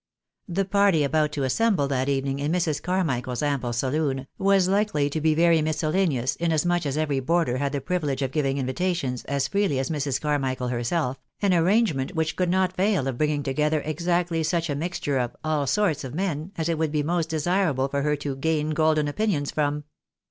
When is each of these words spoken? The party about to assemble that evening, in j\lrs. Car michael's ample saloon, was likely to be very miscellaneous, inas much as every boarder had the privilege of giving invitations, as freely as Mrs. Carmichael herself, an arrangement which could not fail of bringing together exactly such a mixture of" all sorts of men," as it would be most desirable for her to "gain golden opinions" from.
The 0.47 0.65
party 0.65 1.03
about 1.03 1.31
to 1.33 1.43
assemble 1.43 1.87
that 1.89 2.09
evening, 2.09 2.39
in 2.39 2.51
j\lrs. 2.53 2.81
Car 2.81 3.03
michael's 3.03 3.43
ample 3.43 3.71
saloon, 3.71 4.25
was 4.39 4.67
likely 4.67 5.11
to 5.11 5.21
be 5.21 5.35
very 5.35 5.61
miscellaneous, 5.61 6.35
inas 6.37 6.65
much 6.65 6.87
as 6.87 6.97
every 6.97 7.19
boarder 7.19 7.57
had 7.57 7.71
the 7.71 7.81
privilege 7.81 8.23
of 8.23 8.31
giving 8.31 8.57
invitations, 8.57 9.23
as 9.25 9.47
freely 9.47 9.77
as 9.77 9.91
Mrs. 9.91 10.19
Carmichael 10.19 10.69
herself, 10.69 11.21
an 11.43 11.53
arrangement 11.53 12.15
which 12.15 12.35
could 12.35 12.49
not 12.49 12.75
fail 12.75 13.07
of 13.07 13.19
bringing 13.19 13.43
together 13.43 13.83
exactly 13.85 14.41
such 14.41 14.71
a 14.71 14.75
mixture 14.75 15.19
of" 15.19 15.35
all 15.45 15.67
sorts 15.67 16.03
of 16.03 16.15
men," 16.15 16.51
as 16.57 16.67
it 16.67 16.79
would 16.79 16.91
be 16.91 17.03
most 17.03 17.29
desirable 17.29 17.87
for 17.87 18.01
her 18.01 18.15
to 18.15 18.35
"gain 18.35 18.71
golden 18.71 19.07
opinions" 19.07 19.51
from. 19.51 19.83